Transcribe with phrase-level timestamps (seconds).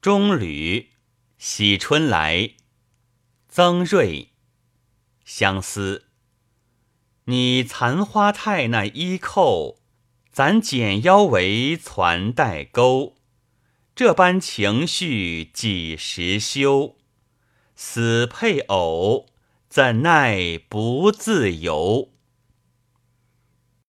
[0.00, 0.88] 中吕，
[1.36, 2.54] 喜春来。
[3.50, 4.30] 曾瑞，
[5.26, 6.06] 相思。
[7.24, 9.76] 你残花太那衣扣，
[10.32, 13.18] 咱剪腰围攒带钩。
[13.94, 16.96] 这般情绪几时休？
[17.76, 19.26] 死配偶
[19.68, 22.08] 怎奈不自由？